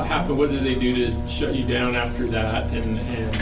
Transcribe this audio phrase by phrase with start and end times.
[0.00, 0.38] what happened?
[0.38, 2.64] What did they do to shut you down after that?
[2.72, 3.36] And, and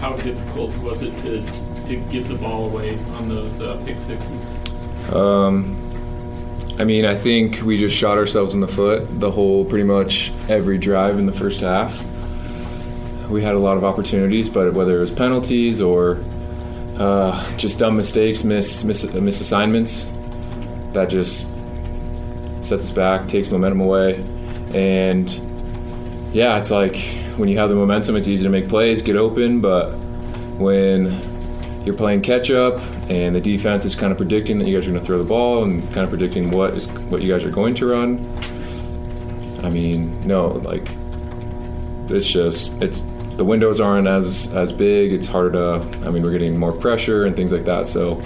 [0.00, 1.46] how difficult was it to,
[1.86, 5.12] to get the ball away on those uh, pick sixes?
[5.14, 5.76] Um,
[6.80, 10.32] I mean, I think we just shot ourselves in the foot the whole, pretty much
[10.48, 12.04] every drive in the first half.
[13.28, 16.20] We had a lot of opportunities, but whether it was penalties or
[16.98, 20.10] uh, just dumb mistakes, miss, miss, miss assignments,
[20.92, 21.46] that just
[22.64, 24.16] sets us back, takes momentum away,
[24.74, 25.28] and
[26.32, 26.96] yeah, it's like
[27.36, 29.90] when you have the momentum, it's easy to make plays, get open, but
[30.58, 31.06] when
[31.84, 32.78] you're playing catch up
[33.08, 35.24] and the defense is kind of predicting that you guys are going to throw the
[35.24, 38.18] ball and kind of predicting what is what you guys are going to run.
[39.64, 40.86] I mean, no, like
[42.10, 43.02] it's just it's
[43.36, 45.14] the windows aren't as as big.
[45.14, 46.06] It's harder to.
[46.06, 47.86] I mean, we're getting more pressure and things like that.
[47.86, 48.20] So,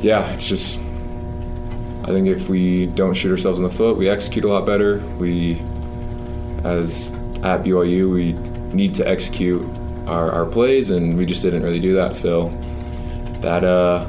[0.00, 0.78] yeah, it's just.
[2.04, 4.98] I think if we don't shoot ourselves in the foot, we execute a lot better.
[5.18, 5.60] We,
[6.62, 7.10] as
[7.44, 8.32] at BYU, we
[8.74, 9.62] need to execute
[10.06, 12.16] our, our plays, and we just didn't really do that.
[12.16, 12.48] So,
[13.42, 14.08] that uh,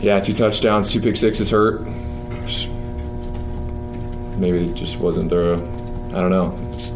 [0.00, 1.80] yeah, two touchdowns, two pick sixes hurt.
[4.36, 5.54] Maybe it just wasn't there.
[5.54, 6.54] I don't know.
[6.72, 6.90] It's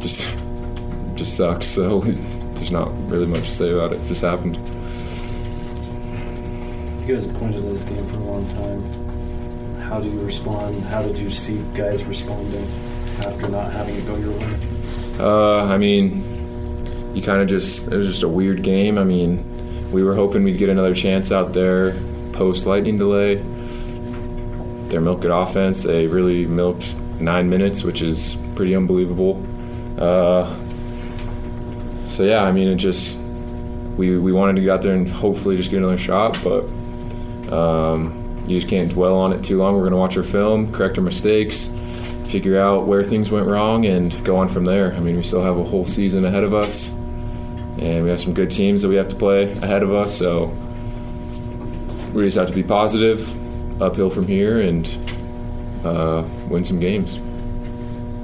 [0.00, 0.32] just
[1.16, 1.66] just sucks.
[1.66, 2.00] So
[2.54, 4.04] there's not really much to say about it.
[4.04, 4.56] It just happened.
[7.00, 9.80] You guys pointed this game for a long time.
[9.80, 10.84] How do you respond?
[10.84, 12.68] How did you see guys responding
[13.20, 14.58] after not having it go your way?
[15.18, 16.22] Uh, I mean,
[17.14, 18.98] you kind of just it was just a weird game.
[18.98, 21.94] I mean, we were hoping we'd get another chance out there
[22.32, 23.36] post lightning delay.
[24.88, 29.44] Their milk it offense, they really milked nine minutes, which is pretty unbelievable.
[29.98, 30.52] Uh,
[32.06, 33.18] so yeah, I mean, it just
[33.96, 36.64] we we wanted to get out there and hopefully just get another shot, but
[37.52, 39.74] um, you just can't dwell on it too long.
[39.74, 41.68] We're going to watch our film, correct our mistakes,
[42.26, 44.94] figure out where things went wrong, and go on from there.
[44.94, 46.90] I mean, we still have a whole season ahead of us,
[47.78, 50.16] and we have some good teams that we have to play ahead of us.
[50.16, 50.46] So
[52.12, 54.86] we just have to be positive, uphill from here, and
[55.84, 57.20] uh, win some games.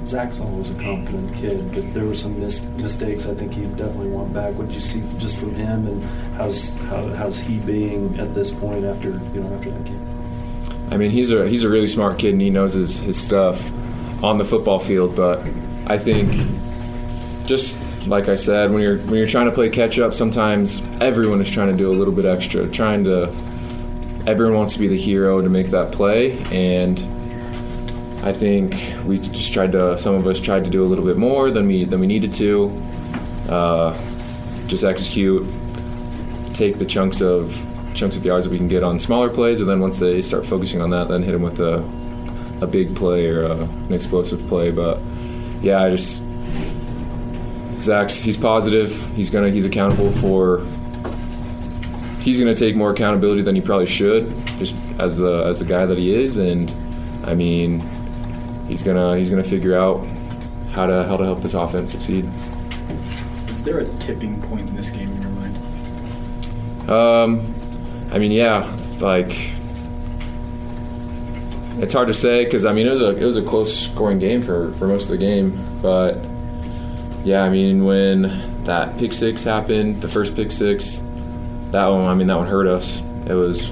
[0.05, 3.27] Zach's always a confident kid, but there were some mis- mistakes.
[3.27, 4.53] I think he definitely want back.
[4.55, 6.03] What did you see just from him, and
[6.35, 10.07] how's how, how's he being at this point after you know after that game?
[10.91, 13.71] I mean, he's a he's a really smart kid, and he knows his, his stuff
[14.23, 15.15] on the football field.
[15.15, 15.39] But
[15.87, 16.33] I think,
[17.45, 17.77] just
[18.07, 21.51] like I said, when you're when you're trying to play catch up, sometimes everyone is
[21.51, 23.33] trying to do a little bit extra, trying to.
[24.27, 26.99] Everyone wants to be the hero to make that play, and
[28.23, 29.97] I think we just tried to.
[29.97, 32.31] Some of us tried to do a little bit more than we than we needed
[32.33, 32.69] to.
[33.49, 33.99] Uh,
[34.67, 35.45] just execute,
[36.53, 37.53] take the chunks of
[37.93, 40.45] chunks of yards that we can get on smaller plays, and then once they start
[40.45, 41.79] focusing on that, then hit them with a
[42.61, 44.71] a big play or a, an explosive play.
[44.71, 44.99] But
[45.61, 46.23] yeah, I just
[47.77, 48.95] Zach's he's positive.
[49.15, 50.65] He's gonna he's accountable for.
[52.19, 55.85] He's gonna take more accountability than he probably should, just as the as the guy
[55.87, 56.71] that he is, and
[57.25, 57.81] I mean,
[58.67, 60.05] he's gonna he's gonna figure out
[60.71, 62.29] how to how to help this offense succeed.
[63.47, 66.89] Is there a tipping point in this game in your mind?
[66.89, 67.55] Um,
[68.11, 69.31] I mean, yeah, like
[71.81, 74.19] it's hard to say because I mean it was a it was a close scoring
[74.19, 76.23] game for for most of the game, but
[77.25, 80.97] yeah, I mean when that pick six happened, the first pick six,
[81.71, 83.01] that one I mean that one hurt us.
[83.25, 83.71] It was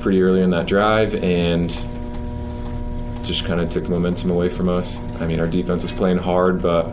[0.00, 1.70] pretty early in that drive and
[3.24, 5.00] just kind of took the momentum away from us.
[5.18, 6.90] I mean our defense was playing hard, but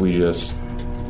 [0.00, 0.56] we just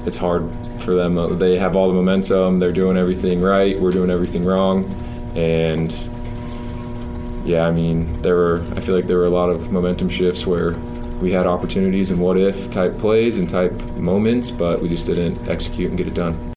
[0.05, 0.51] it's hard
[0.81, 1.39] for them.
[1.39, 2.59] They have all the momentum.
[2.59, 3.79] They're doing everything right.
[3.79, 4.85] We're doing everything wrong,
[5.37, 5.93] and
[7.47, 8.67] yeah, I mean, there were.
[8.75, 10.73] I feel like there were a lot of momentum shifts where
[11.21, 15.49] we had opportunities and what if type plays and type moments, but we just didn't
[15.49, 16.53] execute and get it done.